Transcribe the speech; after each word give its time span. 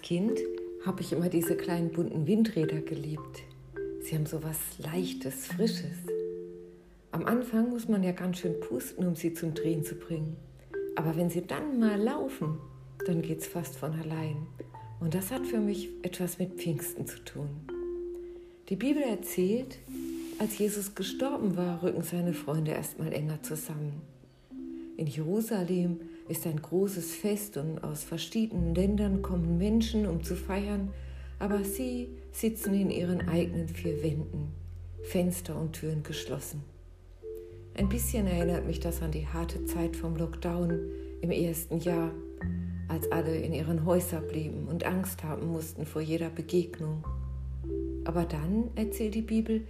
Kind 0.00 0.38
habe 0.86 1.02
ich 1.02 1.12
immer 1.12 1.28
diese 1.28 1.56
kleinen 1.56 1.90
bunten 1.90 2.26
Windräder 2.26 2.80
geliebt. 2.80 3.42
Sie 4.00 4.14
haben 4.14 4.26
so 4.26 4.42
was 4.42 4.58
Leichtes, 4.78 5.46
Frisches. 5.48 5.98
Am 7.10 7.26
Anfang 7.26 7.70
muss 7.70 7.88
man 7.88 8.02
ja 8.02 8.12
ganz 8.12 8.38
schön 8.38 8.58
pusten, 8.60 9.06
um 9.06 9.14
sie 9.14 9.34
zum 9.34 9.54
Drehen 9.54 9.84
zu 9.84 9.94
bringen. 9.94 10.36
Aber 10.96 11.16
wenn 11.16 11.30
sie 11.30 11.46
dann 11.46 11.78
mal 11.78 12.00
laufen, 12.00 12.58
dann 13.06 13.22
geht 13.22 13.40
es 13.40 13.46
fast 13.46 13.76
von 13.76 13.92
allein. 13.92 14.46
Und 15.00 15.14
das 15.14 15.30
hat 15.30 15.46
für 15.46 15.60
mich 15.60 15.90
etwas 16.02 16.38
mit 16.38 16.54
Pfingsten 16.54 17.06
zu 17.06 17.22
tun. 17.24 17.48
Die 18.68 18.76
Bibel 18.76 19.02
erzählt, 19.02 19.78
als 20.38 20.58
Jesus 20.58 20.94
gestorben 20.94 21.56
war, 21.56 21.82
rücken 21.82 22.02
seine 22.02 22.32
Freunde 22.32 22.70
erstmal 22.70 23.12
enger 23.12 23.42
zusammen. 23.42 24.00
In 24.96 25.06
Jerusalem 25.06 26.00
ist 26.28 26.46
ein 26.46 26.60
großes 26.60 27.14
Fest 27.14 27.56
und 27.56 27.82
aus 27.82 28.04
verschiedenen 28.04 28.74
Ländern 28.74 29.22
kommen 29.22 29.56
Menschen, 29.56 30.06
um 30.06 30.22
zu 30.22 30.36
feiern, 30.36 30.90
aber 31.38 31.64
sie 31.64 32.08
sitzen 32.30 32.74
in 32.74 32.90
ihren 32.90 33.28
eigenen 33.28 33.68
vier 33.68 34.02
Wänden, 34.02 34.52
Fenster 35.02 35.58
und 35.58 35.72
Türen 35.72 36.02
geschlossen. 36.02 36.62
Ein 37.74 37.88
bisschen 37.88 38.26
erinnert 38.26 38.66
mich 38.66 38.80
das 38.80 39.00
an 39.00 39.12
die 39.12 39.26
harte 39.26 39.64
Zeit 39.64 39.96
vom 39.96 40.14
Lockdown 40.16 40.78
im 41.22 41.30
ersten 41.30 41.80
Jahr, 41.80 42.12
als 42.88 43.10
alle 43.10 43.34
in 43.34 43.54
ihren 43.54 43.86
Häusern 43.86 44.26
blieben 44.28 44.68
und 44.68 44.84
Angst 44.84 45.24
haben 45.24 45.46
mussten 45.46 45.86
vor 45.86 46.02
jeder 46.02 46.28
Begegnung. 46.28 47.02
Aber 48.04 48.24
dann, 48.24 48.68
erzählt 48.74 49.14
die 49.14 49.22
Bibel, 49.22 49.62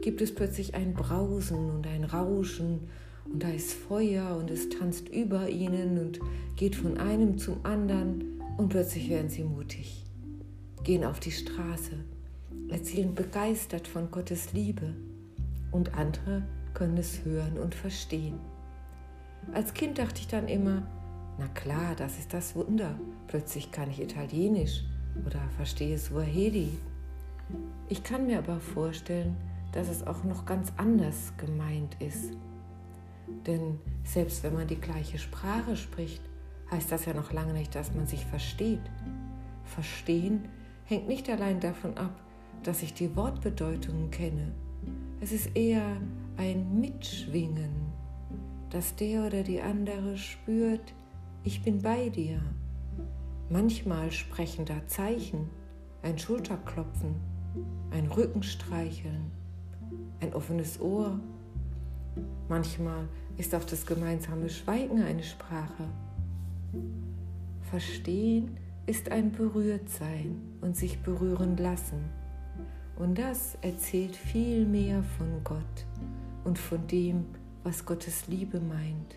gibt 0.00 0.22
es 0.22 0.34
plötzlich 0.34 0.74
ein 0.74 0.94
Brausen 0.94 1.70
und 1.70 1.86
ein 1.86 2.04
Rauschen 2.04 2.88
und 3.32 3.42
da 3.42 3.48
ist 3.48 3.72
Feuer 3.72 4.36
und 4.36 4.50
es 4.50 4.68
tanzt 4.68 5.08
über 5.08 5.48
ihnen 5.48 5.98
und 5.98 6.20
geht 6.56 6.76
von 6.76 6.98
einem 6.98 7.38
zum 7.38 7.64
anderen 7.64 8.40
und 8.56 8.68
plötzlich 8.68 9.08
werden 9.08 9.28
sie 9.28 9.44
mutig, 9.44 10.04
gehen 10.82 11.04
auf 11.04 11.20
die 11.20 11.30
Straße, 11.30 11.92
erzählen 12.68 13.14
begeistert 13.14 13.86
von 13.86 14.10
Gottes 14.10 14.52
Liebe 14.52 14.94
und 15.70 15.94
andere 15.94 16.42
können 16.74 16.98
es 16.98 17.24
hören 17.24 17.58
und 17.58 17.74
verstehen. 17.74 18.38
Als 19.52 19.74
Kind 19.74 19.98
dachte 19.98 20.20
ich 20.20 20.28
dann 20.28 20.48
immer, 20.48 20.86
na 21.38 21.48
klar, 21.48 21.94
das 21.96 22.18
ist 22.18 22.34
das 22.34 22.54
Wunder, 22.54 22.98
plötzlich 23.28 23.72
kann 23.72 23.90
ich 23.90 24.00
Italienisch 24.02 24.84
oder 25.26 25.40
verstehe 25.56 25.98
Swahili. 25.98 26.70
Ich 27.88 28.02
kann 28.02 28.26
mir 28.26 28.38
aber 28.38 28.60
vorstellen, 28.60 29.36
dass 29.72 29.88
es 29.88 30.06
auch 30.06 30.24
noch 30.24 30.44
ganz 30.44 30.72
anders 30.76 31.32
gemeint 31.36 31.96
ist. 32.00 32.34
Denn 33.46 33.78
selbst 34.04 34.42
wenn 34.42 34.54
man 34.54 34.66
die 34.66 34.80
gleiche 34.80 35.18
Sprache 35.18 35.76
spricht, 35.76 36.22
heißt 36.70 36.92
das 36.92 37.04
ja 37.06 37.14
noch 37.14 37.32
lange 37.32 37.52
nicht, 37.52 37.74
dass 37.74 37.94
man 37.94 38.06
sich 38.06 38.24
versteht. 38.26 38.82
Verstehen 39.64 40.48
hängt 40.84 41.08
nicht 41.08 41.28
allein 41.28 41.60
davon 41.60 41.96
ab, 41.96 42.20
dass 42.62 42.82
ich 42.82 42.94
die 42.94 43.14
Wortbedeutungen 43.16 44.10
kenne. 44.10 44.52
Es 45.20 45.32
ist 45.32 45.56
eher 45.56 45.96
ein 46.36 46.80
Mitschwingen, 46.80 47.70
dass 48.70 48.94
der 48.96 49.26
oder 49.26 49.42
die 49.42 49.60
andere 49.60 50.16
spürt, 50.16 50.94
ich 51.42 51.62
bin 51.62 51.80
bei 51.82 52.08
dir. 52.08 52.40
Manchmal 53.48 54.12
sprechen 54.12 54.64
da 54.64 54.86
Zeichen, 54.86 55.50
ein 56.02 56.18
Schulterklopfen, 56.18 57.16
ein 57.90 58.06
Rückenstreicheln, 58.06 59.30
ein 60.20 60.34
offenes 60.34 60.80
Ohr. 60.80 61.18
Manchmal 62.48 63.08
ist 63.40 63.54
auch 63.54 63.64
das 63.64 63.86
gemeinsame 63.86 64.50
Schweigen 64.50 65.02
eine 65.02 65.22
Sprache. 65.22 65.88
Verstehen 67.70 68.58
ist 68.84 69.10
ein 69.10 69.32
Berührtsein 69.32 70.38
und 70.60 70.76
sich 70.76 70.98
berühren 70.98 71.56
lassen. 71.56 72.04
Und 72.96 73.18
das 73.18 73.56
erzählt 73.62 74.14
viel 74.14 74.66
mehr 74.66 75.02
von 75.16 75.42
Gott 75.42 75.86
und 76.44 76.58
von 76.58 76.86
dem, 76.86 77.24
was 77.64 77.86
Gottes 77.86 78.28
Liebe 78.28 78.60
meint. 78.60 79.16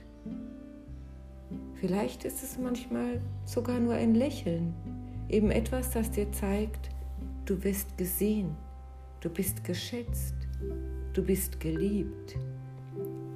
Vielleicht 1.75 2.23
ist 2.23 2.43
es 2.43 2.57
manchmal 2.57 3.19
sogar 3.43 3.77
nur 3.77 3.95
ein 3.95 4.15
Lächeln, 4.15 4.73
eben 5.27 5.51
etwas, 5.51 5.91
das 5.91 6.11
dir 6.11 6.31
zeigt, 6.31 6.89
du 7.43 7.59
bist 7.59 7.97
gesehen, 7.97 8.55
du 9.19 9.29
bist 9.29 9.65
geschätzt, 9.65 10.35
du 11.11 11.21
bist 11.21 11.59
geliebt. 11.59 12.37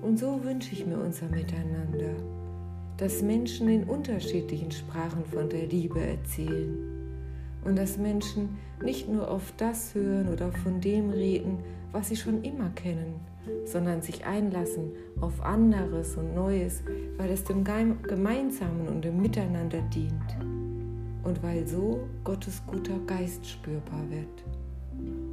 Und 0.01 0.19
so 0.19 0.43
wünsche 0.43 0.73
ich 0.73 0.85
mir 0.85 0.97
unser 0.97 1.27
Miteinander, 1.27 2.15
dass 2.97 3.21
Menschen 3.21 3.69
in 3.69 3.83
unterschiedlichen 3.83 4.71
Sprachen 4.71 5.25
von 5.25 5.49
der 5.49 5.67
Liebe 5.67 5.99
erzählen 5.99 6.77
und 7.63 7.77
dass 7.77 7.97
Menschen 7.97 8.57
nicht 8.83 9.09
nur 9.09 9.29
auf 9.29 9.53
das 9.57 9.93
hören 9.93 10.29
oder 10.29 10.51
von 10.51 10.81
dem 10.81 11.09
reden, 11.09 11.59
was 11.91 12.09
sie 12.09 12.15
schon 12.15 12.43
immer 12.43 12.69
kennen, 12.71 13.15
sondern 13.65 14.01
sich 14.01 14.25
einlassen 14.25 14.91
auf 15.21 15.41
anderes 15.41 16.15
und 16.15 16.35
Neues, 16.35 16.83
weil 17.17 17.29
es 17.29 17.43
dem 17.43 17.63
Gemeinsamen 17.63 18.87
und 18.87 19.03
dem 19.03 19.21
Miteinander 19.21 19.81
dient 19.93 20.37
und 21.23 21.41
weil 21.43 21.67
so 21.67 21.99
Gottes 22.23 22.61
guter 22.65 22.97
Geist 23.05 23.47
spürbar 23.47 24.09
wird. 24.09 24.43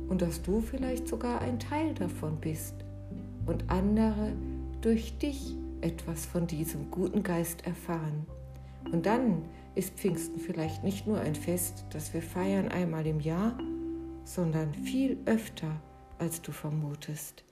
Und 0.09 0.21
dass 0.21 0.43
du 0.43 0.61
vielleicht 0.61 1.09
sogar 1.09 1.41
ein 1.41 1.59
Teil 1.59 1.95
davon 1.95 2.37
bist 2.41 2.75
und 3.47 3.65
andere 3.69 4.33
durch 4.85 5.17
dich 5.17 5.57
etwas 5.81 6.27
von 6.27 6.47
diesem 6.47 6.91
guten 6.91 7.23
Geist 7.23 7.67
erfahren. 7.67 8.27
Und 8.93 9.07
dann 9.07 9.43
ist 9.75 9.95
Pfingsten 9.95 10.39
vielleicht 10.39 10.85
nicht 10.85 11.07
nur 11.07 11.19
ein 11.21 11.35
Fest, 11.35 11.87
das 11.91 12.13
wir 12.13 12.21
feiern 12.21 12.69
einmal 12.69 13.07
im 13.07 13.21
Jahr, 13.21 13.57
sondern 14.25 14.75
viel 14.75 15.17
öfter, 15.25 15.81
als 16.19 16.43
du 16.43 16.53
vermutest. 16.53 17.45